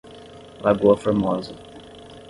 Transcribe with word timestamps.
Lagoa 0.63 0.97
Formosa 0.97 1.53